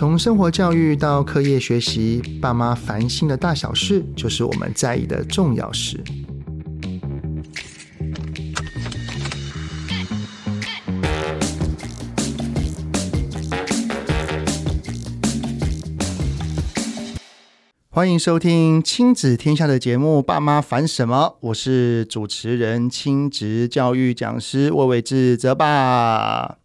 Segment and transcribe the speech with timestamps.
[0.00, 6.02] 从生活教育到课业学习，爸妈烦心的大小事，就是我们在意的重要事。
[17.90, 26.59] 欢迎收听亲子天下的节目《爸妈烦什么》，我是主持人、亲职教育讲师魏玮志泽爸。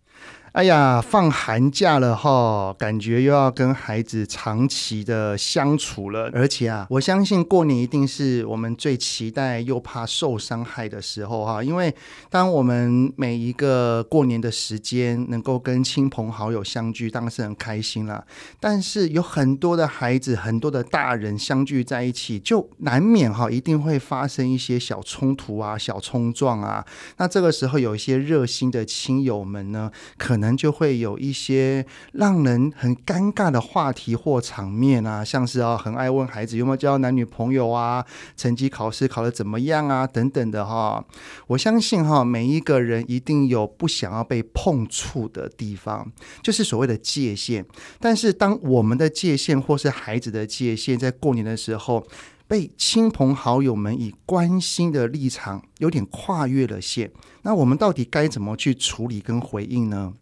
[0.56, 6.32] 哎呀，放寒假了哈，感觉又要跟孩子长期的相处了。
[6.32, 11.62] 而且啊，我相信过年一定是我们最期待又怕受伤害的时候哈。
[11.62, 11.94] 因为
[12.30, 18.26] 当我们每一个过年的时间能够跟亲朋好友相聚，当然是很开心了。
[18.58, 26.86] 但是有很多的孩子，很多的大人相聚在一起，就难免哈，一定会发生一些小冲突啊、小冲撞啊。
[27.18, 30.45] 那这个时候，有一些热心的亲友们呢，可能。
[30.46, 38.06] 可能就会有一些让人很尴尬的话题或场面啊，像是啊，很爱问孩子有没有交男女朋友啊，
[38.38, 41.04] 成绩考试考得怎么样啊，等等的哈。
[41.48, 46.12] 我相信哈，每一个人一定有不想要被碰触的地方，
[46.44, 47.66] 就是所谓的界限。
[48.00, 52.06] 但是当我们的界限或是孩子的界限，在过年的时候
[52.48, 60.14] 被亲朋好友们以关心的立场有点跨越了线，那我们到底该怎么去处理跟回应呢？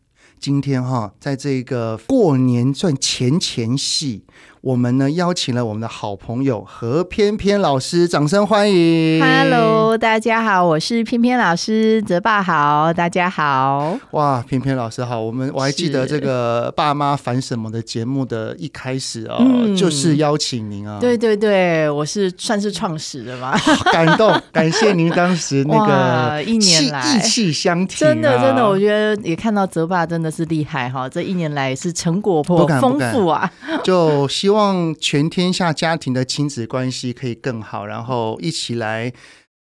[0.44, 4.26] 今天哈，在这个过年赚钱前戏。
[4.64, 9.22] 我们呢邀请了我们的好朋友何翩翩老师，掌声欢迎。
[9.22, 14.00] Hello，大家好，我是翩翩老师，泽爸好，大家好。
[14.12, 20.98] 哇，翩翩老师好，我们我还记得这个爸妈烦什么的节目的一开始哦，嗯、就是邀请您啊。
[20.98, 23.60] 对对对，我是算是创始的吧，
[23.92, 33.52] 感动，感谢您当时那个 一年来义气相挺、啊，真的真的，我觉得也看到泽爸真的是厉害哈，这一年来是成果颇丰富啊，
[33.84, 34.53] 就希望。
[34.53, 39.12] 希望全天下家庭的亲子关系可以更好，然后一起来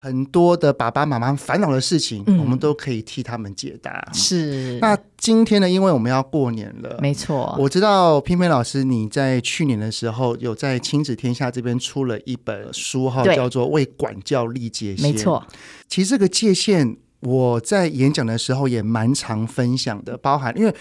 [0.01, 4.09] 很多的爸爸妈妈烦恼的事情，嗯、我们都可以替他们解答。
[4.13, 4.79] 是。
[4.81, 7.55] 那今天呢，因为我们要过年了，没错。
[7.59, 15.11] 我知道翩翩老师你在去年的时候有在亲子天下这边出了一本书哈，叫做《为管教立界限》。
[15.13, 15.45] 没错。
[15.89, 20.73] 其实这个界限，我在演讲的时候也蛮常分享的，包含因为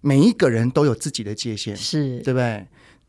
[0.00, 2.66] 每一个人都有自己的界限，是对不对？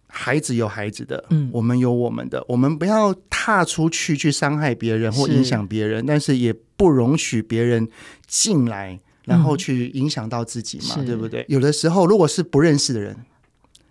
[0.07, 7.87] 孩子有孩子的，嗯，我们有我们的，我们不要踏出去去伤害别人或影响别人，但是也不容许别人
[8.25, 11.45] 进来，然后去影响到自己嘛，嗯、对不对？
[11.49, 13.15] 有的时候，如果是不认识的人，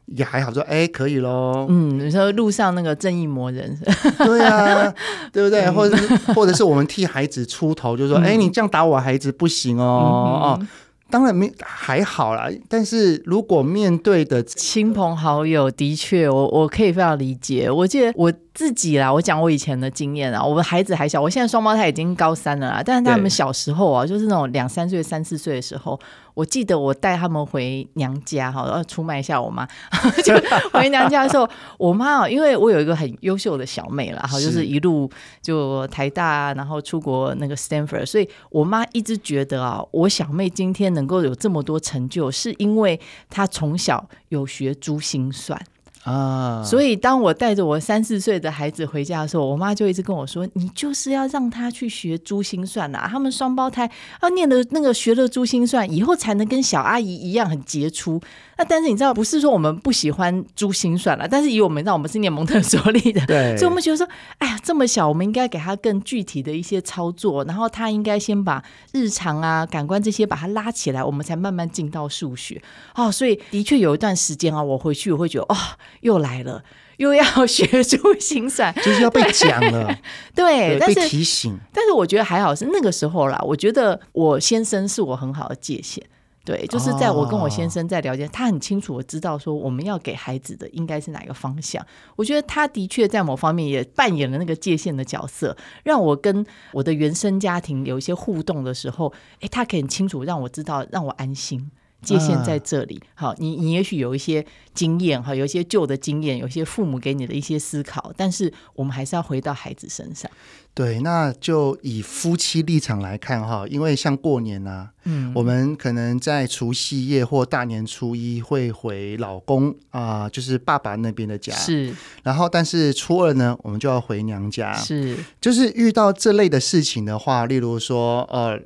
[0.06, 1.66] 也还好说，哎，可以喽。
[1.68, 3.78] 嗯，有时候路上那个正义魔人，
[4.18, 4.94] 对啊，
[5.32, 5.70] 对不对？
[5.70, 10.68] 或者是或者是我们替孩子出头，就说，哎、嗯，你这样打我孩子不行哦，嗯、哦。
[11.10, 17.70] 当然没还好啦，但是如果面对的亲朋好友，的确，我我可以非常理解。
[17.70, 18.32] 我记得我。
[18.54, 20.40] 自己啦，我讲我以前的经验啊。
[20.40, 22.80] 我们孩子还小，我现在双胞胎已经高三了啦。
[22.86, 25.98] 但是他们小时候啊，就是那种两三岁、三四岁的时候，
[26.34, 29.66] 我记得我带他们回娘家哈，要出卖一下我妈。
[30.24, 30.34] 就
[30.72, 35.08] 回娘家的时候，我妈哦，因为我有一个很优秀的小妹啦，哈，就是一路
[35.40, 43.00] 就台大，然后出国那个 Stanford，所以我妈一直觉得啊，我小妹今天能够有这么多成就，是因为
[43.30, 45.60] 她从小有学珠心算。
[46.04, 53.90] 啊，所以当我带着我三四岁的孩子回家的时候，我妈就一直跟我说：“你就是要让他去学珠心算呐、啊，他们双胞胎
[54.22, 58.20] 要念的那个学了珠心算以后，才能跟小阿姨一样很杰出。”
[58.56, 64.06] 那但是你知道，不是说我们不喜欢珠心算了，但是以我们知道我们是念蒙特梭利的，对，所以我们觉得说，
[64.38, 72.60] 哎呀，这么小，我们应该给他更具体的一些操作，然后他应该先把日常啊、感官这些把它拉起来，我们才慢慢进到数学。
[72.94, 75.56] 哦，所以的确有一段时间啊，我回去我会觉得，哦，
[76.00, 76.62] 又来了，
[76.98, 79.98] 又要 学珠心算，就是要被讲了，
[80.34, 81.58] 对，对，但是被提醒。
[81.72, 86.04] 但是我觉得还好是那个时候啦，我觉得我先生是我很好的界限。
[86.44, 91.84] 对，就是在我跟我先生在聊天，哦、他很清楚我知道说我们要给孩子的应该是哪个方向。
[92.16, 99.10] 我觉得他的确在某方面也扮演了那个界限的角色，让我跟我的原生家庭有一些互动的时候，
[99.40, 101.70] 诶，他可以很清楚让我知道，让我安心。
[102.04, 110.30] 界限在这里，好，你你也许有一些经验，哈，有一些旧的经验，有一些父母给你的一些思考，但是我们还是要回到孩子身上。
[110.74, 121.94] 对，那就以夫妻立场来看，哈，因为像过年啊，嗯，我们可能在除夕夜或大年初一会回老公啊、呃，就是爸爸那边的家，是。
[122.24, 125.16] 然后，但是初二呢，我们就要回娘家，是。
[125.40, 128.60] 就是遇到这类的事情的话，例如说，呃。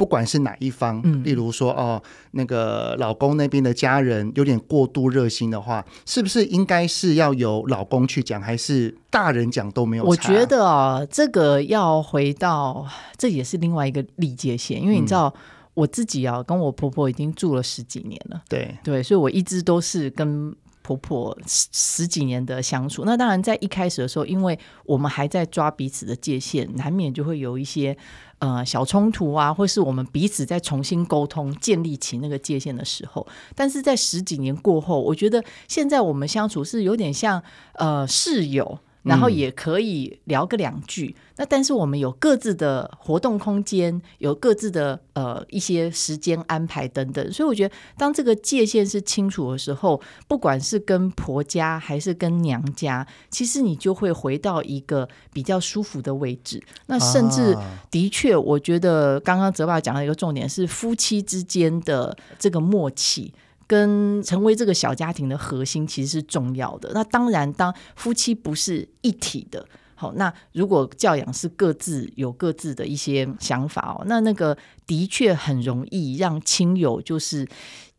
[0.00, 10.04] 不管是哪一方，嗯、例如说哦，那个老公那边的家人有点过度热心的话，是不是应该是要由老公去讲，还是大人讲都没有？
[10.04, 12.86] 我觉得啊，这个要回到，
[13.18, 15.28] 这也是另外一个历界线，因为你知道。
[15.36, 15.40] 嗯
[15.74, 18.42] 我自己啊，跟我婆婆已经住了十几年了。
[18.48, 20.54] 对对，所以我一直都是跟
[20.90, 23.04] 婆婆十十几年的相处。
[23.04, 27.96] 那当然，在一开始的时候，因为我们还在抓彼此的界限，难免就会有一些
[28.38, 33.26] 呃小冲突啊，或是我们彼此在重新沟通、建立起那个界限的时候。
[33.54, 37.42] 但是在十几年过后，我觉得现在我们相处是有点像
[37.74, 38.78] 呃室友。
[39.02, 56.62] 然后也可以聊个两句，嗯、那但是我们有各自的活动空间，有各自的呃一些时间安排等等，所以我觉得当这个界限是清楚的时候，不管是跟婆家还是跟娘家，其实你就会回到一个比较舒服的位置。
[56.86, 57.56] 那甚至
[57.90, 63.32] 的确，我觉得刚刚泽爸讲的一个重点是夫妻之间的这个默契。
[63.70, 66.90] 跟成为这个小家庭的核心其实是重要的。
[66.92, 69.64] 那当然，当夫妻不是一体的，
[69.94, 74.58] 好，那如果教养是各自有各自的一些想法哦，那那个
[74.88, 77.46] 的确很容易让亲友就是。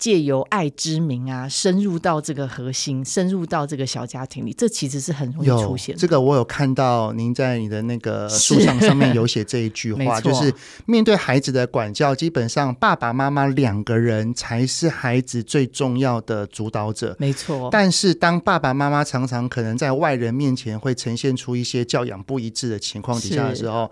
[0.02, 6.02] 借由爱之名啊，深入到这个核心，深入到这个小家庭里，这其实是很容易出现的。
[6.02, 10.52] 这个我有看到，您在你的那个 书上上面有写这一句话，就是
[10.88, 17.16] 面对孩子的管教，基本上爸爸妈妈两个人才是孩子最重要的主导者。
[17.20, 17.70] 没错。
[17.72, 23.92] 但是当爸爸妈妈常常可能在外人面前会呈现出一些教养不一致的情况底下的时候，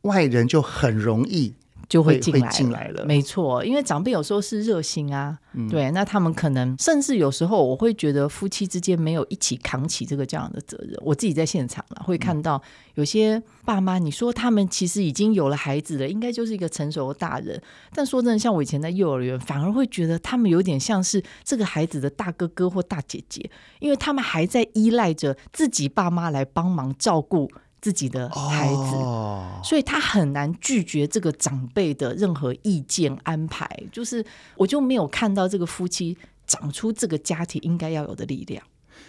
[0.00, 1.52] 外人就很容易。
[1.92, 10.98] 就会进来，进来了，没错，因为长辈有时候是热心啊，嗯、对，那他们可能甚至有时候我会觉得夫妻之间没有一起扛起这个这样的责任。
[11.02, 12.62] 我自己在现场了，会看到
[12.94, 17.60] 有些爸妈，你说他们其实已经有了孩子了，应该就是一个成熟的大人，
[17.92, 23.50] 但说真的，像我以前在幼儿园，反而会觉得他们有点像是这个孩子的大哥哥或大姐姐，
[23.80, 27.50] 因为他们还在依赖着自己爸妈来帮忙照顾。
[27.82, 33.68] 自己的孩子，哦、所以他很难拒绝这个长辈的任何意见安排。
[33.92, 34.24] 就是
[34.56, 38.62] 我就没有看到这个夫妻长出这个家庭应该要有的力量。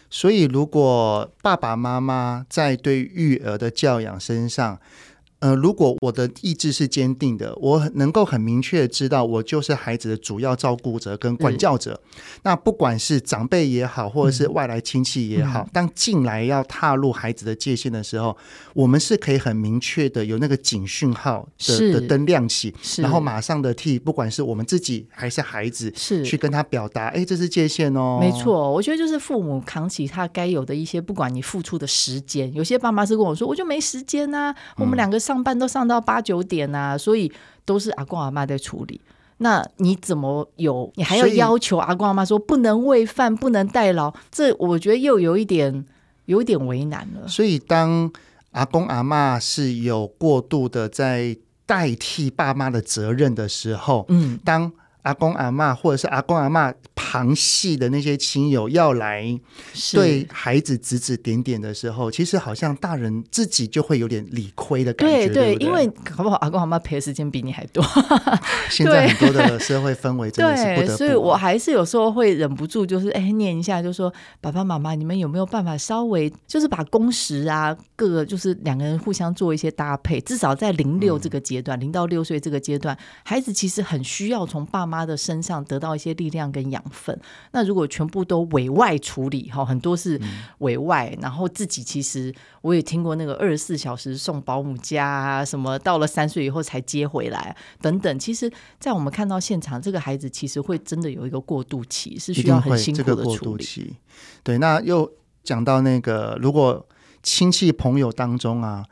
[0.09, 4.79] 所以，如果爸爸妈妈在对育儿的教养身上，
[5.43, 11.99] 呃，如果我的意志是坚定的，我能够很明确的知道，我就是孩子的主要照顾者跟管教者。
[12.01, 18.37] 嗯、那不管是长辈也好，或者是外来亲戚也好，嗯、当进来要踏入孩子的界限的时候，
[18.73, 28.17] 我们是可以很明确的有那个警讯号的的灯亮起，然后马上的替不管是我们自己还是孩子，是去跟他表达，哎，这是界限哦。
[28.21, 35.32] 没错，我觉得就是父母扛起他该有的一些，不管你付出的时间，有些爸妈是跟我说，我就没时间呐、啊，我们两个上。
[35.33, 37.31] 上班都上到八九点啊，所以
[37.65, 39.01] 都是阿公阿妈在处理。
[39.37, 40.91] 那你怎么有？
[40.95, 44.13] 你还要要求阿公阿妈说不能喂饭、不能代劳？
[44.31, 45.83] 这我觉得又有一点
[46.25, 47.27] 有一点为难了。
[47.27, 48.11] 所以当
[48.51, 54.71] 阿公阿妈是有过度的在代替爸妈的责任的时候，嗯，当。
[55.03, 56.73] 阿公阿妈，或者是阿公阿嬷
[57.13, 59.39] 旁系的那些亲友要来
[59.91, 65.27] 对孩子指指点点的时候，其实好像大人自己就会有点理亏的感觉。
[65.27, 67.83] 对对，因为好不好阿公阿妈陪的时间比你还多。
[68.71, 70.97] 现在很多的社会氛围真的是不得不。
[70.97, 74.11] 所以我还是有时候会忍不住，就是哎念一下，就说
[74.41, 84.93] 爸爸妈妈，你们有没有办法稍微就是把工时啊，各个就是两个人互相做一些搭配，至少在零六这个阶段，零、嗯、到六岁这个阶段，孩子其实很需要从爸妈。
[84.93, 87.02] 妈的身上得到一些力量跟养分。
[87.51, 90.19] 那如果全部都委外处理哈，很多是
[90.59, 98.19] 委外，嗯、然后自己其实我也听过那个二十四小时送保姆家啊，什么到了三岁以后才接回来等等。
[98.19, 103.95] 其实，在我们看到现场，这个孩子其实会真的有一个过渡期，是需要很辛苦的过渡期。
[104.43, 105.11] 对，那又
[105.43, 106.85] 讲到那个，如果
[107.21, 108.85] 亲戚朋友当中啊。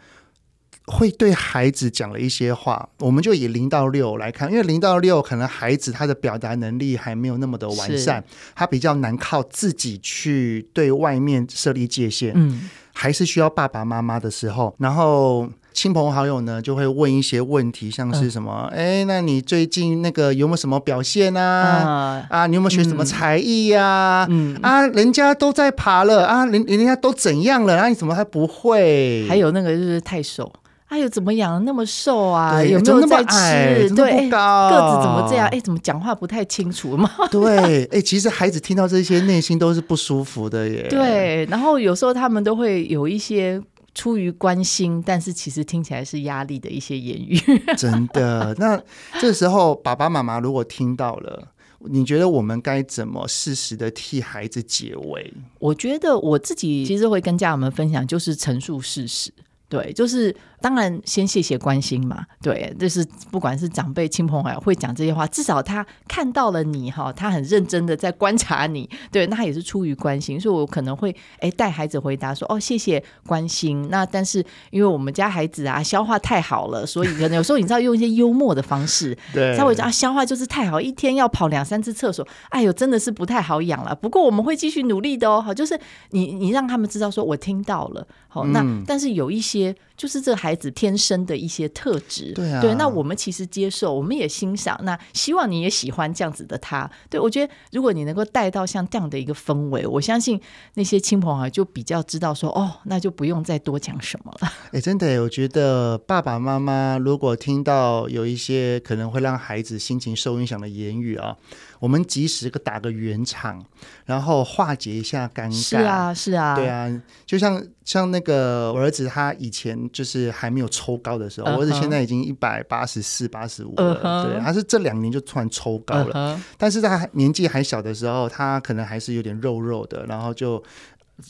[0.92, 8.22] 会对孩子讲了一些话，我们就以零到六来看，因为零到六可能孩子他的表达能力还没有那么的完善，
[8.54, 22.28] 他比较难靠自己去对外面设立界限，嗯，还是需要爸爸妈妈的时候，然后亲朋好友呢就会问一些问题，像是什么，哎、嗯，那你最近那个有没有什么表现啊？
[22.30, 24.28] 嗯、啊，你有没有学什么才艺呀、啊？
[24.30, 27.78] 嗯，啊，人家都在爬了啊，人人家都怎样了？
[27.80, 29.26] 啊，你怎么还不会？
[29.30, 30.52] 还有那个就是太瘦。
[30.92, 32.62] 哎呦，怎么养的那么瘦啊？
[32.62, 33.90] 有没有在吃？
[33.96, 35.48] 对，个子怎么这样？
[35.48, 37.10] 哎，怎么讲话不太清楚嘛？
[37.32, 40.86] 对，哎，其实孩子听到这些，内心都是不舒服的耶。
[40.92, 43.62] 对，然后有时候他们都会有一些
[43.96, 47.40] 出于关心，但是其实听起来是压力的一些言语。
[47.78, 48.78] 真的，那
[49.22, 51.48] 这时候爸爸妈妈如果听到了，
[51.80, 55.34] 你觉得我们该怎么适时的替孩子解围？
[55.58, 59.32] 我觉得我自己其实会跟家长们分享，就是陈述事实。
[59.70, 62.26] 对，就是当然先谢谢关心嘛。
[62.42, 68.90] 对，就是不管是长辈、亲朋好友会讲这些话，至少他看到了你哈，他很认真的在观察你。
[69.12, 73.88] 对，那他也是出于关心，所以我可能会哎带孩子回答说哦，谢谢关心。
[73.90, 83.96] 那但是因为我们家孩子啊消化太好了，所以可能有时候你知道用一些幽默的方式， 对，他会讲啊消化就是太好，一天要跑两三次厕所，哎呦真的是不太好养了。
[83.96, 85.42] 不过我们会继续努力的哦。
[85.42, 85.80] 好，就是
[86.12, 88.06] 你你让他们知道说我听到了。
[88.28, 96.90] 好，那、嗯、但是有一些就是这个孩子天生的一些特质，对啊，对，那我们其实接受，我们也欣赏，那希望你也喜欢这样子的他。
[97.08, 100.42] 对，我觉得如果你能够带到像这样的一个氛围，我相信
[100.74, 104.52] 那些亲朋好友就比较知道说，哦，那就不用再多讲什么了。
[104.72, 111.38] 哎，真的，我觉得爸爸妈妈如果听到有一些可能会让孩子心情受影响的言语啊。
[111.82, 113.66] 我们及时个打个圆场，
[114.06, 115.52] 然后化解一下尴尬。
[115.52, 121.56] 是啊，是啊，对啊，就像像那个我儿子，他以前就是还没有抽高的时候，uh -huh.
[121.58, 123.96] 我儿子现在已经一百八十四、八十五了。
[123.96, 124.32] Uh -huh.
[124.32, 126.42] 对，他是这两年就突然抽高了，uh -huh.
[126.56, 130.64] 但是他年纪还小的时候，他可能还是有点肉肉的，然后就。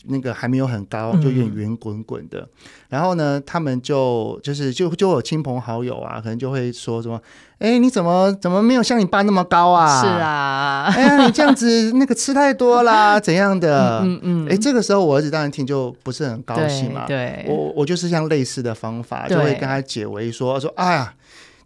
[0.07, 2.39] 那个还没有很高，就有点圆滚滚的。
[2.39, 2.47] 嗯。
[2.89, 7.19] 然后呢，他们就就是就就有亲朋好友啊，可能就会说什么
[7.59, 14.01] ：“哎，你怎么怎么没有像你爸那么高啊？”是啊， 哎呀，你这样子那个吃太多啦， 怎样的？
[14.03, 14.47] 嗯嗯。
[14.49, 17.05] 哎，这个时候我儿子当然听就不是很高兴嘛。
[17.07, 21.13] 对，我我就是像类似的方法，就会跟他解围说说：“哎呀。”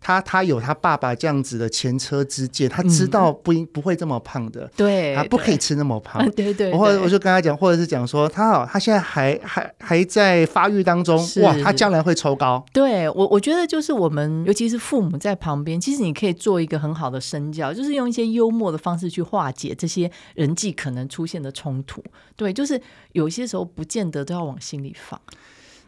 [0.06, 6.78] 他他有他爸爸这样子的前车之鉴，他知道不应、嗯、不会这么胖的，对，他不可以吃那么胖，对对，对。
[6.78, 12.64] 或者我就跟他讲，或者是讲说，他好，他现在还还还在发育当中，哇，他将来会抽高。
[12.72, 22.04] 对我我觉得就是我们，尤其是父母在旁边，其实你可以做一个很好的身教，就是用一些幽默的方式去化解这些人际可能出现的冲突。
[22.36, 22.80] 对，就是
[23.14, 25.20] 有些时候不见得都要往心里放。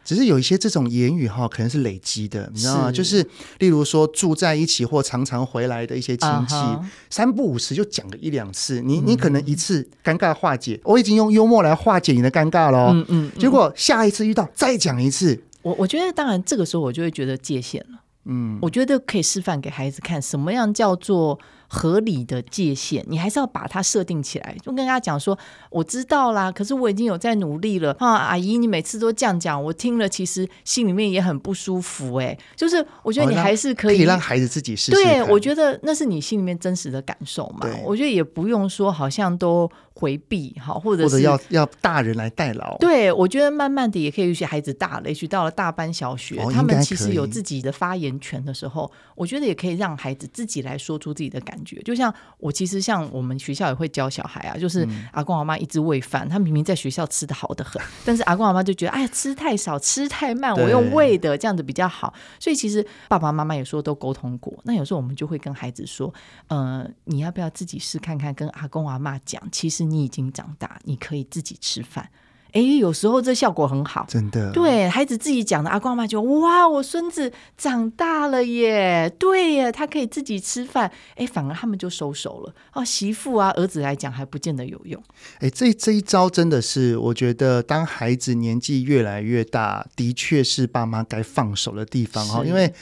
[0.07, 2.89] 只是有一些这种言语哈，可能是累积的，你知道吗？
[2.89, 3.21] 就是
[3.59, 6.85] 例如说住在一起或常常回来的一些亲戚，uh -huh.
[7.09, 21.37] 三不五时就讲个一两次，你你可能一次尴尬化解，我已经用幽默来化解你的尴尬了，嗯嗯，结果下一次遇到再讲一次，我我觉得当然这个时候我就会觉得界限了，嗯，我觉得可以示范给孩子看什么样叫做。
[21.67, 24.55] 合理的界限，你还是要把它设定起来。
[24.63, 25.37] 就跟大家讲说，
[25.69, 27.95] 我知道啦，可是我已经有在努力了。
[27.99, 32.15] 啊，阿姨，你每次都这样讲，我听了其实心里面也很不舒服。
[32.15, 35.03] 哎， 就是我觉得你还是可以，哦，可以让孩子自己试试。
[35.03, 37.67] 对，我觉得那是你心里面真实的感受嘛。
[37.83, 42.77] 我觉得也不用说好像都回避哈，或者是或者要要大人来代劳。
[42.77, 51.56] 对，我觉得慢慢的也可以，有些孩子大了，也许到了大班小学，哦，他们其实有自己的发言权的时候，我觉得也可以让孩子自己来说出自己的感觉。
[51.57, 62.13] 感觉就像我其实像我们学校也会教小孩啊，就是阿公阿妈一直喂饭，他明明在学校吃得好的很， 但是阿公阿妈就觉得哎呀吃太少吃太慢，我用喂的这样子比较好。
[62.39, 66.13] 所以其实爸爸妈妈有时候都沟通过，那有时候我们就会跟孩子说，
[66.47, 68.31] 呃，你要不要自己试看看？
[68.33, 72.07] 跟阿公阿妈讲，其实你已经长大，你可以自己吃饭。
[72.53, 74.51] 哎，有时候这效果很好，真的。
[74.51, 80.91] 对孩子自己讲的，阿公阿妈就哇，我孙子长大了耶，对耶，他可以自己吃饭。
[81.15, 82.53] 哎，反而他们就收手了。
[82.73, 85.01] 哦，媳妇啊，儿子来讲还不见得有用。
[85.39, 92.73] 哎，这这一招真的是，我觉得当孩子年纪越来越大，的确是爸妈该放手的地方哈，因为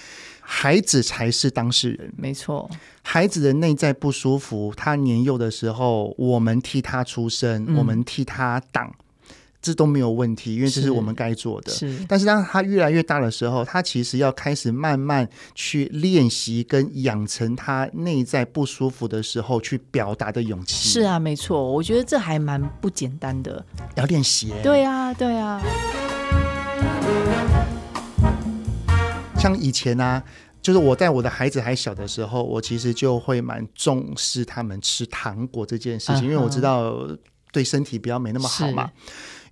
[0.42, 2.14] 孩子才是当事人。
[2.16, 2.70] 没错，
[3.02, 8.94] 孩子的内在不舒服，他年幼的时候，我们替他出声，嗯，我们替他挡。
[9.66, 11.72] 这都没有问题，因为这是我们该做的。
[11.72, 20.88] 是，是，但是当他越来越大的时候，他其实要开始慢慢去练习跟养成他内在不舒服的时候去表达的勇气。
[20.88, 24.54] 是啊，没错，我觉得这还蛮不简单的，要练习。
[24.62, 25.60] 对啊，对啊。
[29.40, 30.22] 像以前啊，
[30.62, 36.24] 就是我在我的孩子还小的时候，我其实就会蛮重视他们吃糖果这件事情，uh -huh.
[36.26, 36.96] 因为我知道
[37.52, 38.92] 对身体比较没那么好嘛。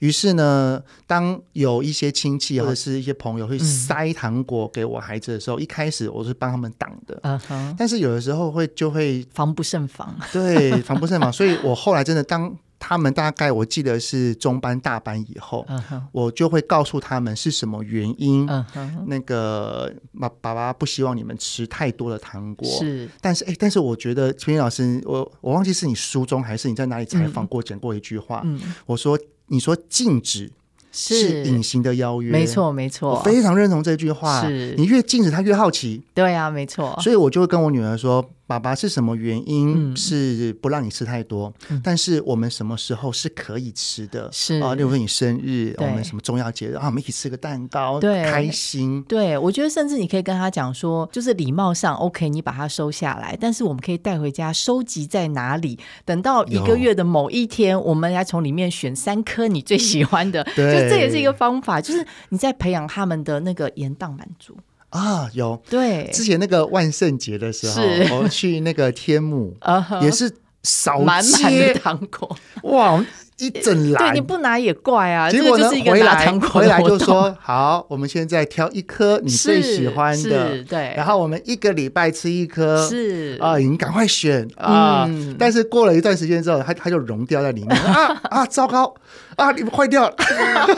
[0.03, 7.17] 于是呢，当有一些亲戚或者是一些朋友会塞糖果给我孩子的时候，嗯、一开始我是帮他们挡的。
[7.23, 10.13] 嗯哼但是有的时候会就会防不胜防。
[10.33, 11.31] 对， 防不胜防。
[11.31, 16.01] 所以我后来真的，当他们大概我记得是中班、大班以后，uh -huh.
[16.11, 18.45] 我就会告诉他们是什么原因。
[18.45, 19.05] Uh -huh.
[19.07, 22.67] 那个爸爸爸不希望你们吃太多的糖果。
[22.67, 28.41] 是，但是哎，但是我觉得青云老师，我我忘记是你书中还是你在哪里采访过讲、嗯、过一句话。
[28.43, 29.17] 嗯、我说。
[29.53, 30.51] 你说禁止，
[30.91, 32.31] 是隐形的邀约。
[32.31, 34.41] 没错，没错，我非常认同这句话。
[34.41, 36.01] 是你越禁止他越好奇。
[36.15, 36.97] 对啊，没错。
[37.01, 38.27] 所以我就会跟我女儿说。
[38.53, 41.51] 爸爸是什么原因是不让你吃太多？
[41.69, 44.29] 嗯、但是我们什么时候是可以吃的？
[44.31, 49.01] 是啊，例如说你生日，我们什么重要节日啊，我们一起吃个蛋糕，对，开心。
[49.07, 55.79] 对，我觉得甚至你可以跟他讲说，就是礼貌上 OK，你把它收下来，但是我们可以带回家收集在哪里？
[56.05, 60.43] 等到一个月的某一天，我们来从里面选三颗你最喜欢的。
[60.55, 64.55] 对，就这也是一个方法，就是你在培养他们的那个延宕满足。
[64.93, 65.61] 啊，有。
[65.69, 67.81] 对，之前那个万圣节的时候，
[68.17, 69.55] 我去那个天母，
[70.01, 70.31] 也是
[70.63, 73.05] 扫满满的糖果，哇！
[73.39, 75.29] 一整篮，对，你不拿也怪啊。
[75.29, 83.35] 结果呢，就是一个回来回来就说好，我们现在挑一颗你最喜欢的，对，然后我们一个礼拜吃一颗，是。
[83.41, 84.47] 啊，你赶快选。
[84.55, 85.09] 啊。
[85.37, 87.75] 但是过了一段时间之后，它它就融掉在里面。
[87.75, 88.93] 啊啊，糟糕
[89.35, 90.15] 啊，你们坏掉了。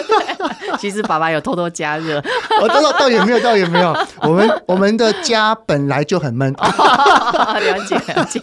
[0.79, 2.21] 其实爸爸有偷偷加热，
[2.61, 3.95] 我倒倒也没有，倒也没有。
[4.21, 6.51] 我们我们的家本来就很闷。
[6.53, 8.41] 了 解了解。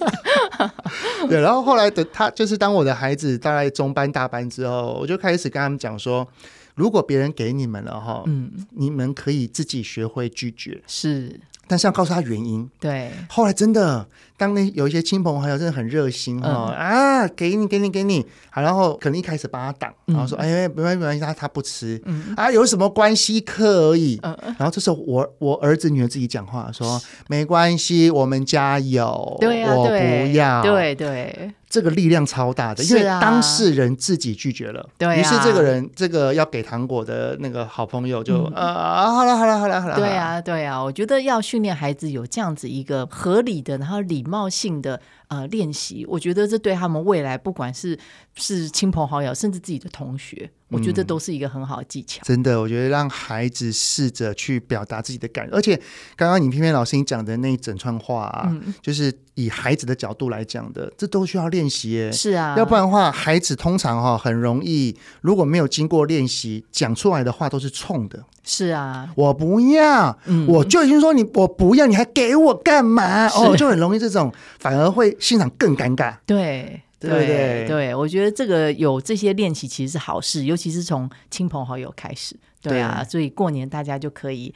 [1.29, 6.27] 对，然后后来的他就是当我的孩子大概中班大班之后，我就开始跟他们讲说，
[6.75, 12.69] 如果别人给你们了哈，嗯，你们可以自己学会拒绝，是，但是要告诉他原因。
[12.79, 14.07] 对，后来真的。
[14.35, 23.41] 当那有一些亲朋好友真的很热心哈、哦嗯、啊，给你给你给你，好，然后可能一开始帮他挡，然后说、嗯、哎没关系没关系，他他不吃，嗯、啊有什么关系？
[23.41, 45.01] 可以，嗯、然后这时候我我儿子女儿自己讲话说没关系，我们家有，对啊、我不要，对对，这个力量超大的，因为当事人自己拒绝了，对、啊，于是这个人这个要给糖果的那个好朋友就、嗯、啊好了好了好了好了，对啊对啊，我觉得要训练孩子有这样子一个合理的，然后礼貌性的
[45.33, 47.99] 呃练习，我觉得这对他们未来不管是
[48.35, 52.21] 是亲朋好友，甚至自己的同学，我觉得都是一个很好的技巧。
[52.23, 55.75] 嗯、真的，我觉得让孩子试着去表达自己的感，而且
[56.17, 62.13] 刚刚你偏偏老师你讲的那一整串话啊，嗯、就是以孩子的角度来讲的，这都需要练习耶。
[62.13, 68.25] 是啊，要不然的话，孩子通常哈很容易，如果没有经过练习，讲出来的话都是冲的。
[68.45, 73.29] 是啊，我不要，嗯、我就已经说你我不要，你还给我干嘛？
[73.29, 76.17] 哦，就很容易这种，反而会现场更尴尬。
[76.27, 82.37] 对，对对对，对，我觉得这个有这些练习其实是好事，尤其是从亲朋好友开始。
[82.61, 84.53] 对啊，对所以过年大家就可以。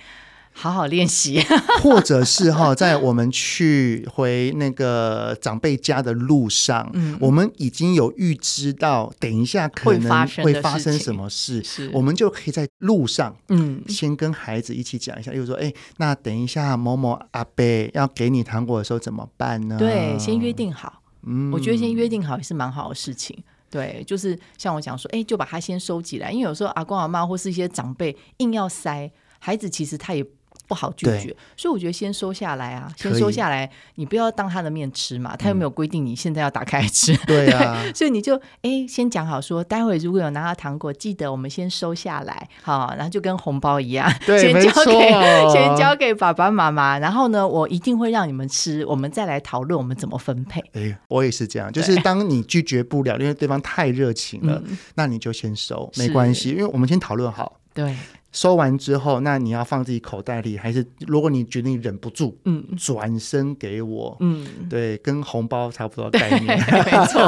[0.58, 1.38] 好好练习，
[1.84, 19.76] 或者是哈，在我们去回那个长辈家的路上，嗯，我们已经有预知到等一下可能会发生什么事，是，我们就可以在路上，嗯，先跟孩子一起讲一下，比如说，哎，那等一下某某阿伯要给你糖果的时候怎么办呢？
[19.78, 23.36] 对，先约定好，嗯，我觉得先约定好也是蛮好的事情。
[23.70, 30.26] 对，就是像我讲说，哎，就把它先收起来，因为有时候阿公阿妈或是一些长辈硬要塞，孩子其实他也。
[30.66, 44.92] 不好拒绝，所以我觉得先收下来啊，先收下来，你不要当他的面吃嘛，他又没有规定你现在要打开来吃，嗯、对啊， 所以你就哎先讲好说，待会如果有拿到糖果，记得我们先收下来，好，然后就跟红包一样，对 先交给
[45.52, 50.60] 先交给爸爸妈妈，然后呢，我一定会让你们吃，我们再来讨论我们怎么分配。
[50.72, 57.96] 哎，我也是这样，就是当你拒绝不了，因为对方太热情了，嗯、那你就先收，没关系，因为我们先讨论好，对。
[58.36, 67.26] 收完之后，那你要放自己口袋里，还是如果你决定忍不住，嗯，转身给我，嗯，对，跟红包差不多概 念，没错。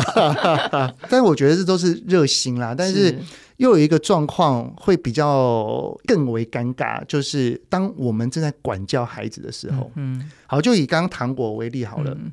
[1.08, 3.18] 但是我觉得这都是热心啦，但是
[3.56, 12.10] 又有一个状况会比较更为尴尬，就是当我们正在管教孩子的时候，嗯，好，就以刚刚糖果为例好了。
[12.10, 12.30] 嗯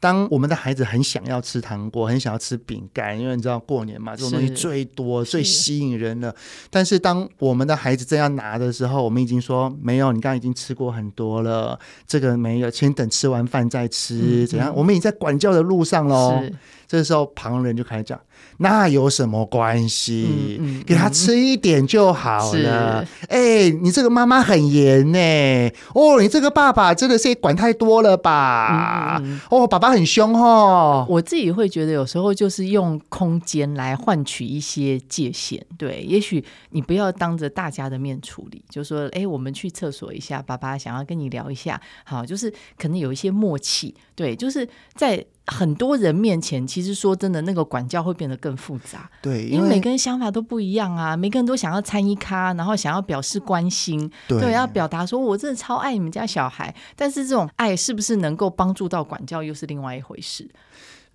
[0.00, 6.34] 当我们的孩子很想要吃糖果，很想要吃饼干，因为你知道过年嘛，这种东西最多、最吸引人了。
[6.70, 14.72] 但是当我们的孩子正要拿的时候，我们已经说没有，你刚刚已经吃过很多了，这个没有，先等吃完饭再吃，怎样？
[14.74, 16.42] 我们已经在管教的路上喽。
[16.88, 18.18] 这时候旁人就开始讲。
[18.58, 20.58] 那有什么关系？
[20.60, 23.04] 嗯嗯、给他吃一点就好了。
[23.28, 25.70] 哎、欸，你这个妈妈很严呢。
[25.92, 29.20] 哦，你这个爸爸真的是管太多了吧？
[29.22, 31.04] 嗯、哦，爸爸很凶哦。
[31.08, 35.64] 我自己会觉得有时候就是用空间来换取一些界限。
[35.76, 41.80] 对，也许你不要当着大家的面处理，就说，哎、欸，我们去厕所一下，爸爸想要跟你聊一下。
[42.04, 43.94] 好，就是可能有一些默契。
[44.14, 45.24] 对，就是在。
[45.48, 49.10] 很多人面前，其实说真的，那个管教会变得更复杂。
[49.22, 56.74] 对，因为，每个人想法都不一样啊，每个人都想要参一咖，然后想要表示关心，对，对，要表达说我真的超爱你们家小孩。
[56.94, 60.48] 但是这种爱是不是能够帮助到管教，又是另外一回事。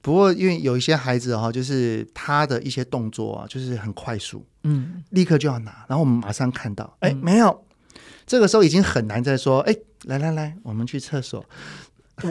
[0.02, 7.64] 不过因为有一些孩子哈，就是他的一些动作啊，就是很快速，嗯，立刻就要拿，然后我们马上看到，哎、嗯，没有，
[8.26, 11.46] 这个时候已经很难再说，哎，来来来，我们去厕所。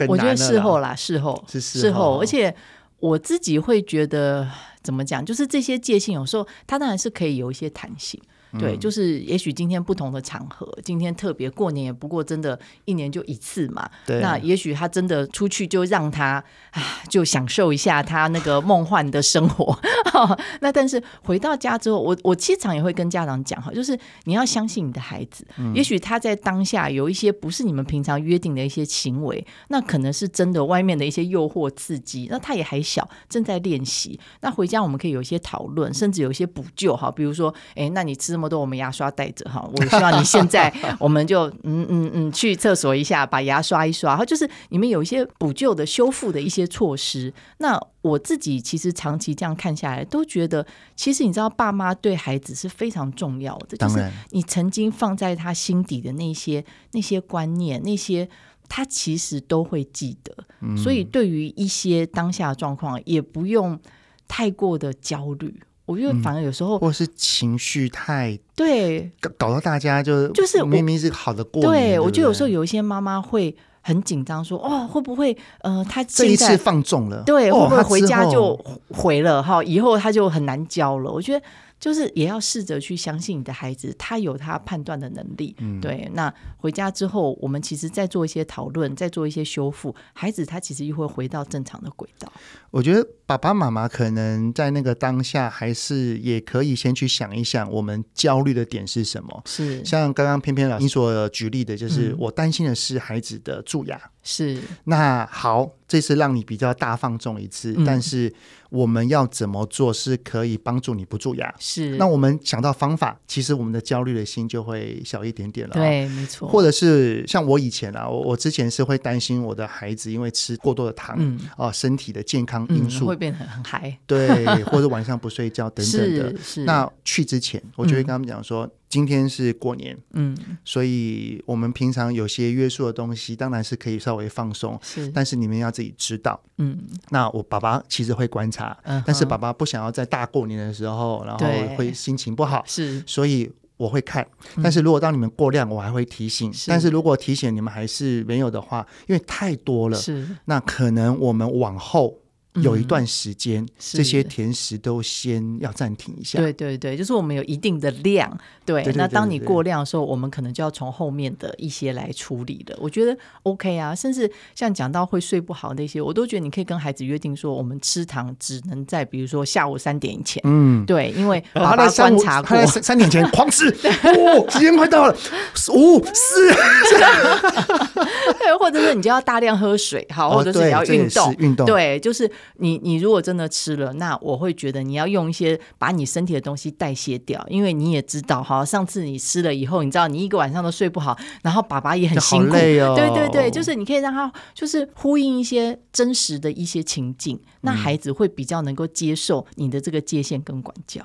[0.07, 2.55] 我觉得事后啦，事后是事后，事后，而且
[2.99, 4.47] 我自己会觉得
[4.81, 8.21] 怎么讲，就是这些界限有时候它当然是可以有一些弹性。
[8.59, 13.89] 对，就是也许今天不同的场合，今天特别过年，也不过真的一年就一次嘛。
[14.05, 14.19] 对。
[14.19, 19.75] 那也许他真的出去就让他啊，就享受一下他那个梦幻的生活。
[20.61, 34.19] 那但是回到家之后，我我经常也会跟家长讲哈，就是你要相信你的孩子，嗯、也许他在当下有一些不是你们平常约定的一些行为，那可能是真的外面的一些诱惑刺激，那他也还小，正在练习。
[34.41, 38.42] 那回家我们可以有一些讨论，甚至有一些补救哈，比如说，哎，那你吃。
[38.43, 39.65] 那么多，我们牙刷带着哈。
[39.73, 44.09] 我希望你现在， 我们就嗯嗯嗯，去厕所一下，把牙刷一刷。
[44.11, 47.33] 然后就是你们有一些补救的、修复的一些措施。
[47.59, 53.77] 那我自己其实长期这样看下来，都觉得其实你知道，爸妈对孩子是非常重要的。
[53.77, 58.27] 就是你曾经放在他心底的那些那些观念，那些
[58.67, 60.35] 他其实都会记得。
[60.75, 63.79] 所以对于一些当下状况，也不用
[64.27, 65.61] 太过的焦虑。
[65.85, 71.71] 我觉得反而有时候，嗯、或是情绪太对，搞搞到大家就就是明明是好的过年。
[71.71, 78.55] 对，对我觉得有时候有一些妈妈会很紧张，说哦，会不会呃，她这一次放纵了，对，会不会回家就
[78.89, 79.63] 回了哈、哦？
[79.63, 81.11] 以后她就很难教了。
[81.11, 81.45] 我觉得。
[81.79, 85.53] 就是也要试着去相信你的孩子，他有他判断的能力。
[85.59, 86.09] 嗯，对。
[86.13, 92.31] 那回家之后，我们其实再做一些讨论，再做一些修复，孩子他其实又会回到正常的轨道。
[92.73, 99.43] 我觉得爸爸妈妈可能在那个当下，还是也可以先去想一想，我们焦虑的点是什么？
[99.45, 104.01] 是像刚刚偏偏老师你所举例的，就是我担心的是孩子的蛀牙。
[104.23, 104.57] 是。
[104.85, 108.33] 那好，这次让你比较大放纵一次，嗯，但是。
[108.73, 111.53] 我们要怎么做是可以帮助你不蛀牙？
[111.59, 111.95] 是。
[111.97, 115.73] 那我们想到方法，其实我们的焦虑的心就会小一点点了。
[115.75, 116.49] 对，没错。
[116.49, 123.97] 或者是像我以前啊，我我之前是会担心我的孩子因为吃过多的糖，嗯，啊，身体的健康因素、嗯、会变得很很嗨。
[124.05, 126.35] 对， 或者晚上不睡觉等等的。
[126.65, 128.65] 那去之前，我就会跟他们讲说。
[128.65, 128.71] 嗯。
[128.93, 136.77] 今天是过年，嗯，所以我们平常有些约束的东西，当然是可以稍微放松，是，但是你们要自己知道，嗯，
[137.09, 144.23] 那我爸爸其实会观察，嗯，但是爸爸不想要在大过年的时候，然后会心情不好，是，所以我会看，
[144.61, 152.19] 但是如果当你们过量，我还会提醒，但是如果提醒你们还是没有的话，因为太多了，是，那可能我们往后。
[152.61, 156.37] 有一段时间、嗯，这些甜食都先要暂停一下。
[156.39, 158.29] 对对对，就是我们有一定的量，
[158.65, 158.73] 对。
[158.73, 162.77] 对对对对对，那当你过量的时候，我们可能就要从后面的一些来处理了。
[162.79, 170.41] 我觉得 OK 啊，甚至像讲到会睡不好那些，我都觉得你可以跟孩子约定说，我们吃糖只能在比如说下午三点以前。
[170.45, 173.67] 嗯，对，因为爸爸观察过， 他三点前狂吃。
[173.69, 175.13] 哦，时间快到了，
[175.73, 176.51] 五四。
[178.39, 181.65] 对，或者是你就要大量喝水，好，或者是你要运动，运动。
[181.65, 182.29] 对，就是。
[182.57, 192.95] 你你如果真的吃了，那我会觉得你要用一些把你身体的东西代谢掉，因为你也知道哈，上次你吃了以后，你知道你一个晚上都睡不好，然后爸爸也很辛苦，哦。
[192.95, 201.01] 对对对，就是你可以让他就是呼应一些真实的一些情境，那孩子会比较能够接受你的这个界限跟管教。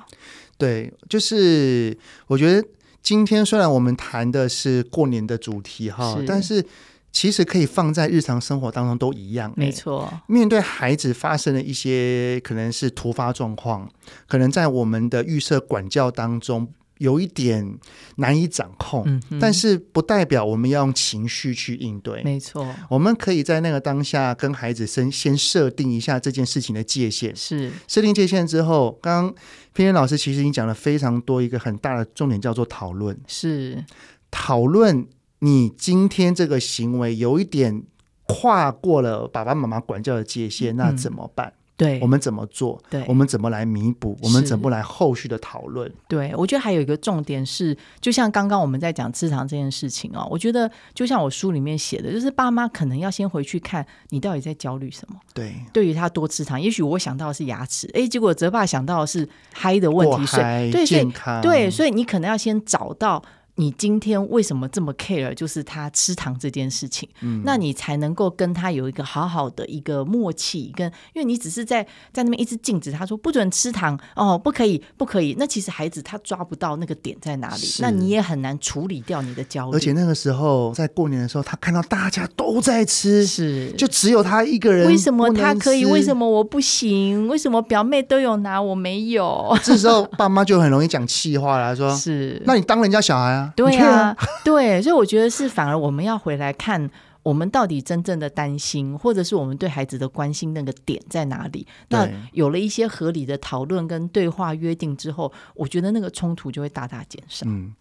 [0.57, 1.97] 对，就是
[2.27, 2.67] 我觉得
[3.01, 6.65] 今天虽然我们谈的是过年的主题哈，但是。
[7.11, 10.11] 其实可以放在日常生活当中都一样，没错。
[10.27, 13.89] 面对孩子发生的一些可能是突发状况，
[14.27, 17.77] 可能在我们的预设管教当中有一点
[18.17, 22.73] 难以掌控，嗯，但是不代表我们要用情绪去应对，没错。
[22.89, 29.33] 我们可以在那个当下跟孩子先先设定一下这件事情的界限，是设定界限之后，刚
[29.73, 33.83] 刚老师其实已经讲了非常多，一个很大的重点叫做讨论，是
[34.29, 35.07] 讨论。
[35.39, 37.83] 你今天这个行为有一点
[38.27, 41.53] 跨过了爸爸妈妈管教的界限，那怎么办？
[41.77, 42.77] 对，我们怎么做？
[42.89, 44.17] 对，我们怎么来弥补？
[44.21, 45.89] 我们怎么来后续的讨论？
[46.09, 55.17] 对，我觉得还有一个重点是，就像刚刚我们在讲吃糖这件事情哦，我觉得就像我书里面写的，就是爸妈可能要先回去看你到底在焦虑什么。
[55.33, 63.23] 对，对于他多吃糖，也许我想到的是牙齿，哎，结果泽爸想到的是嗨的问题，所以对，健康，对，所以你可能要先找到。
[63.59, 65.33] 你今天为什么这么 care？
[65.33, 70.71] 就是他吃糖这件事情，嗯，那你才能够跟他有一个好好的一个默契。
[70.73, 75.35] 跟因为你只是在在那边一直禁止他说不准吃糖哦，不可以，不可以。
[75.37, 79.75] 那其实孩子他抓不到那个点在哪里，那你也很难处理掉你的焦虑。
[79.75, 84.87] 而且那个时候在过年的时候，他看到大家都在吃，是就只有他一个人。
[84.87, 85.83] 为什么他可以？
[85.83, 87.27] 为什么我不行？
[87.27, 89.53] 为什么表妹都有拿，我没有？
[89.61, 93.48] 这时候爸妈就很容易讲气话来说 是，那你当人家小孩啊？
[93.55, 96.89] 对啊， 对，所以我觉得是反而我们要回来看，
[97.23, 101.67] 我们到底真正的担心，或者是我们对孩子的关心那个点在哪里？
[101.89, 107.45] 那有了一些合理的讨论跟对话约定之后，我觉得那个冲突就会大大减少。
[107.47, 107.73] 嗯，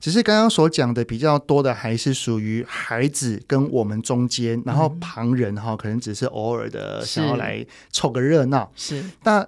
[0.00, 8.70] 只是刚刚所讲的比较多的，还是属于孩子跟我们中间，然后旁人哈，可能只是偶尔的想要来凑个热闹。
[8.74, 9.46] 是，那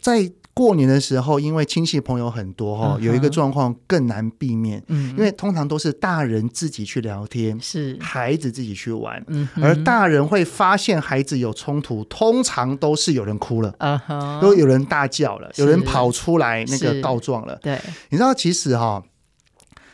[0.00, 0.30] 在。
[0.60, 7.96] 过年的时候，因为亲戚朋友很多哈，有一个状况更难避免，嗯，因为通常都是大人自己去聊天，是。
[7.98, 13.74] 孩子自己去玩，嗯，而大人会发现孩子有冲突，通常都是有人哭了，
[14.42, 19.02] 都有人大叫了，有人跑出来那个告状了，对，你知道其实哈。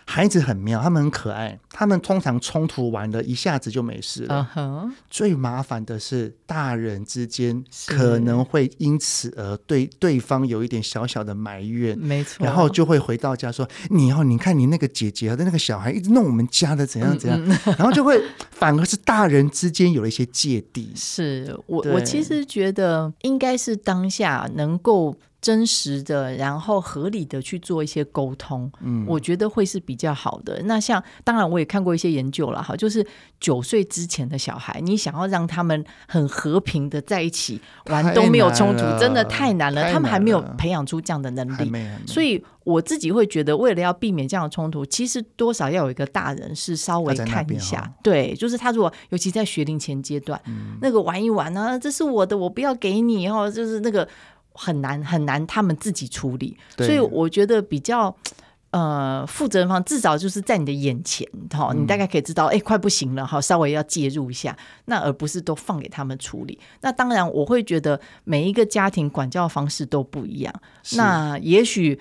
[0.09, 4.49] 孩子很妙，他们很可爱，他们通常冲突完了，一下子就没事了。
[4.55, 4.91] Uh -huh.
[5.11, 12.47] 最麻烦的是大人之间可能会因此而对对方有一点小小的埋怨，没错。
[12.47, 17.39] 然后就会回到家说：“你哦，你看你那个姐姐的那个小孩一直弄我们家的怎样怎样。
[17.45, 20.93] 嗯嗯” 然后就会反而是大人之间有了一些芥蒂。
[20.95, 25.17] 是我我其实觉得应该是当下能够。
[25.47, 30.61] 真实的，然后合理的去做一些沟通，嗯，我觉得会是比较好的。
[30.65, 33.07] 那像，当然我也看过一些研究了哈，就是
[33.39, 39.93] 九岁之前的小孩，你想要让他们很和平的在一起玩都没有冲突，真的太难了，太难了。
[39.93, 41.71] 他们还没有培养出这样的能力，
[42.09, 54.09] 所以我自己会觉得，为了要避免这样的冲突，其实多少要有一个大人是稍微看一下，对，就是他如果尤其在学龄前阶段，嗯，那个玩一玩呢，啊，这是我的，我不要给你哦，就是那个。
[54.57, 58.15] 很难很难，他们自己处理，所以我觉得比较
[58.73, 66.59] 呃负责任方，至少就是在你的眼前哈，你大概可以知道，哎、嗯，快不行了哈，稍微要介入一下，那而不是都放给他们处理。
[66.81, 70.53] 那当然，我会觉得每一个家庭管教方式都不一样，
[70.97, 71.99] 那也许。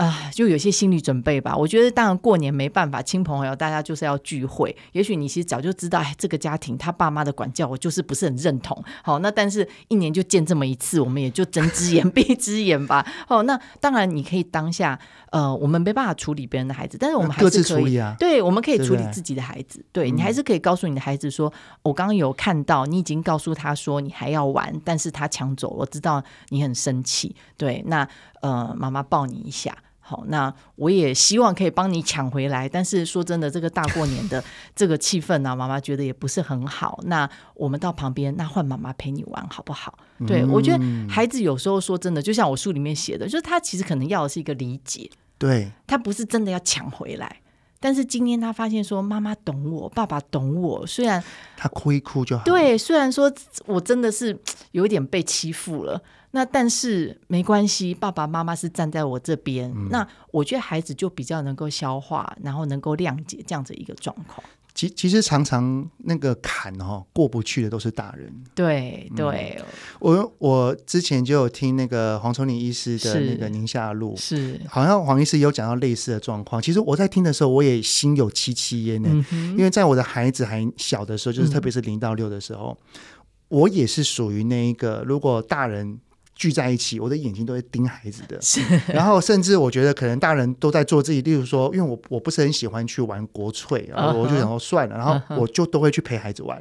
[0.00, 1.54] 啊，就有些心理准备吧。
[1.54, 4.74] 我觉得当然过年没办法，亲朋好友大家就是要聚会。
[4.92, 8.82] 也许你其实早就知道，哎，这个家庭他爸妈的管教我就是不是很认同。
[9.04, 13.06] 好，那但是一年就见这么一次，我们也就睁只眼闭只眼吧。
[13.28, 14.98] 好，那当然你可以当下，
[15.32, 18.16] 呃，我们没办法处理别人的孩子，但是我们还是可以，处理啊。
[18.18, 19.84] 对，我们可以处理自己的孩子。
[19.92, 27.36] 对，你还是可以告诉你的孩子说，我刚刚有看到你已经告诉他说你还要玩，但是他抢走，我知道你很生气。
[27.58, 28.08] 对，那
[28.40, 29.76] 呃，妈妈抱你一下。
[30.10, 34.42] 好，那我也希望可以帮你抢回来，但是说真的，这个大过年的
[34.74, 36.98] 这个气氛呢、啊，妈妈觉得也不是很好。
[37.04, 39.96] 那我们到旁边，那换妈妈陪你玩好不好？
[40.26, 47.39] 对，我觉得孩子有时候说真的，就像我书里面写的，就是他其实可能要的是一个理解，对，他不是真的要抢回来。
[47.80, 51.22] 但是今天他发现说，妈妈懂我，爸爸懂我，虽然
[51.56, 52.44] 他哭一哭就好。
[52.44, 53.32] 对，虽然说
[53.64, 54.38] 我真的是
[54.72, 56.00] 有一点被欺负了。
[56.32, 59.88] 那但是没关系，爸爸妈妈是站在我这边，嗯。
[59.90, 64.40] 那我觉得孩子就比较能够消化，然后能够谅解这样子一个状况。
[64.80, 68.32] 其其实常常那个坎哦过不去的都是大人。
[68.54, 69.64] 对对，嗯，
[69.98, 76.62] 我我之前就有听那个黄崇林医师的那个宁夏路，是好像黄医师有讲到类似的状况。
[76.62, 83.00] 其实我在听的时候，我也心有戚戚焉呢，因为在我的孩子还小的时候，就是特别是零到六的时候，嗯，
[83.48, 86.00] 我也是属于那一个，如果大人。
[86.40, 88.40] 聚在一起，我的眼睛都会盯孩子的，
[88.94, 96.58] 然后甚至我觉得可能大人都在做自己，例如说，因为我我不是很喜欢去玩国粹， 然后我就想说算了，然后我就都会去陪孩子玩，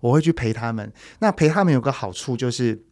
[0.00, 0.92] 我会去陪他们。
[1.20, 2.82] 那陪他们有个好处就是，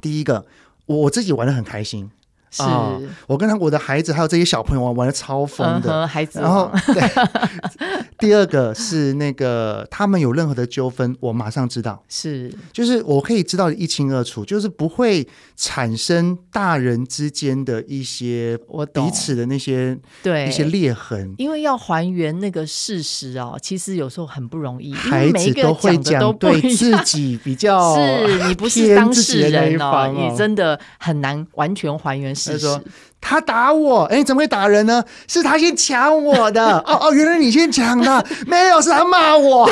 [0.00, 0.46] 第一个，
[0.86, 2.08] 我自己玩得很开心。
[2.50, 6.40] 是、哦，我跟他我的孩子还有这些小朋友玩玩的超疯的，孩子。
[6.40, 7.02] 然后，对，
[8.18, 20.48] 第二个是那个他们有任何的纠纷，我马上知道，是，就是我可以知道一清二楚，就是不会产生大人之间的一些我彼此的那些对。
[20.48, 32.34] 一些裂痕，因为要还原那个事实哦，其实有时候很不容易，孩子都会讲对自己比较 是你不是当事人哦，你真的很难完全还原。
[32.44, 32.80] 他说
[33.20, 35.04] ：“他打我，哎，怎么会打人呢？
[35.26, 36.78] 是他先抢我的。
[36.86, 39.68] 哦哦，原来你先抢的，没有，是他骂我。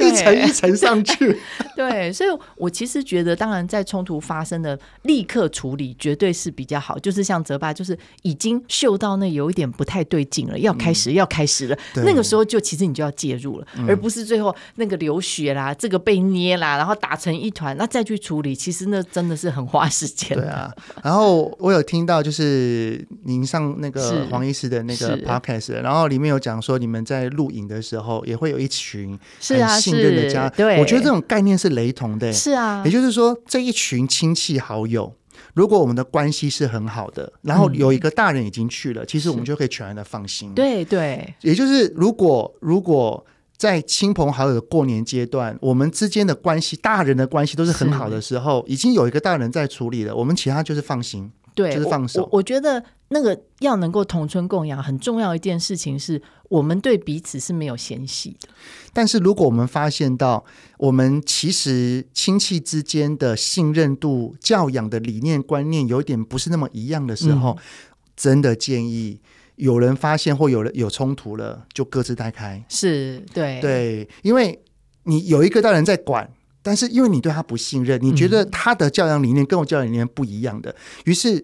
[0.00, 1.36] 一层一层上去。
[1.76, 6.98] 对，所以我其实觉得，当然在冲突发生的立刻处理绝对是比较好。
[6.98, 20.36] 就是像泽爸，就是已经嗅到那有一点不太对劲了，要开始、嗯、要开始了，那个时候就其实你就要介入了，而不是最后那个流血啦，这个被捏啦，然后打成一团，那再去处理，其实那真的是很花时间。
[20.36, 29.58] 对啊，然后我有听到就是您上那个黄医师的那个 podcast，然后里面有讲说你们在录影的时候也会有一群很
[29.90, 32.32] 信任的家，对，我觉得这种概念是雷同的。
[32.32, 35.14] 是啊，也就是说这一群亲戚好友，
[35.54, 40.52] 如果我们的关系是很好的，然后有一个大人已经去了，嗯、其实我们就可以全然的放心。
[40.54, 43.24] 对对，也就是如果如果
[43.56, 51.30] 在亲朋好友的过年阶段，我们之间的关系，大人的关系都是很好的时候，已经有一个大人在处理了，我们其他就是放心。
[51.54, 52.22] 对，就是放手。
[52.22, 58.48] 我，我觉得那个要能够同村共养，很重要一件事情是我们对彼此是没有嫌隙的。
[58.92, 60.44] 但是如果我们发现到
[60.78, 67.58] 我们其实亲戚之间的信任度、教养的理念观念有点不是那么一样的时候，嗯、
[68.16, 69.20] 真的建议
[69.56, 72.64] 有人发现或有人有冲突了，就各自带开。
[72.68, 74.62] 是，对，对，因为
[75.04, 76.30] 你有一个大人在管。
[76.60, 81.42] 但是因为你对他不信任，你觉得他的教养理念跟我教养理念不一样的，于是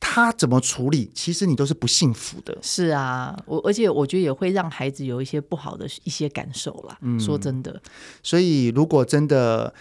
[0.00, 2.56] 他怎么处理，其实你都是不幸福的。
[2.62, 6.98] 是啊，我而且我觉得也会让孩子有一些不好的一些感受啦。
[7.02, 7.80] 嗯，说真的，
[8.22, 9.74] 所以如果真的。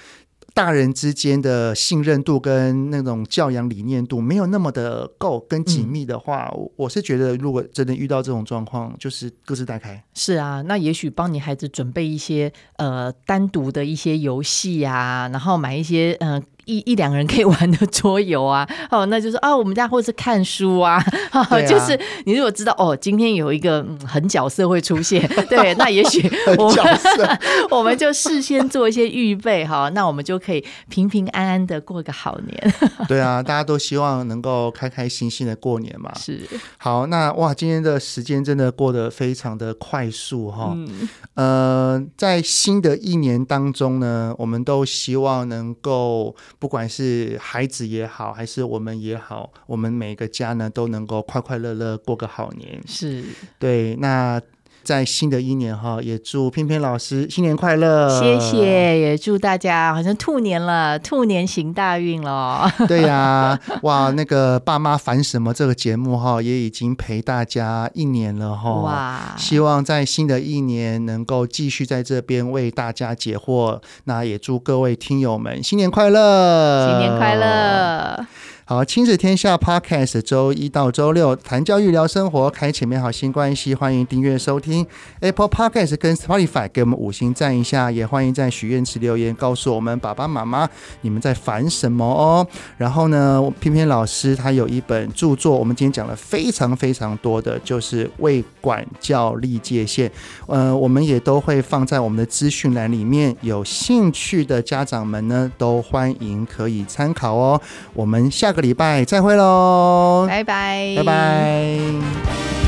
[0.53, 10.03] 大人之间的信任度跟那种教养理念度没有那么的够跟紧密的话，嗯，我是觉得如果真的遇到这种状况，就是各自带开。
[10.15, 16.31] 是啊，那也许帮你孩子准备一些呃单独的一些游戏啊，然后买一些嗯。
[16.31, 21.01] 呃一一两个人可以玩的桌游啊， 哦，那就是啊，我们家或者是看书啊，
[21.31, 27.39] 啊就是你如果知道哦，今天有一个狠角色会出现， 对，那也许我们
[27.71, 32.73] 我们就事先做一些预备哈，那我们就可以平平安安的过个好年。
[33.07, 36.11] 对啊，大家都希望能够开开心心的过年嘛。
[36.19, 36.41] 是，
[36.77, 40.73] 好，那哇，今天的时间真的过得非常的快速哈。
[40.75, 41.07] 嗯。
[41.35, 46.35] 呃，在新的一年当中呢，我们都希望能够。
[46.59, 52.81] 不管是孩子也好，还是我们也好，我们每个家呢都能够快快乐乐过个好年。
[52.87, 53.23] 是，
[53.59, 53.95] 对。
[53.97, 54.41] 那
[54.87, 58.07] 在新的一年哈，也祝翩翩老师新年快乐。
[58.17, 62.71] 谢谢，也祝大家好像兔年了，兔年行大运了。
[62.87, 65.53] 对呀、啊，哇，那个爸妈烦什么？
[65.53, 68.71] 这个节目哈，也已经陪大家一年了哈。
[68.75, 73.81] 哇，希望在新的一年能够继续在这边为大家解惑。
[74.05, 78.25] 那也祝各位听友们新年快乐，新年快乐。
[78.69, 83.73] 好，亲子天下 Podcast 周一到周六谈教育聊生活，开启美好新关系。
[83.73, 84.85] 欢迎订阅收听
[85.21, 87.89] Apple Podcast 跟 Spotify，给我们五星赞一下。
[87.89, 90.67] 也欢迎在许愿池留言，告诉我们爸爸妈妈
[90.99, 92.45] 你们在烦什么哦。
[92.75, 100.11] 然后呢，偏偏老师他有一本著作，我们今天讲了非常非常多的，就是为管教立界线。
[100.47, 107.61] 呃，我们也都会放在我们的资讯栏里面，有兴趣的家长们呢，都欢迎可以参考哦。
[107.93, 112.66] 我们下个礼拜再会喽，拜拜，拜拜。